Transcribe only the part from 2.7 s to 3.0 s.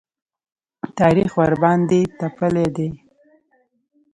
دی.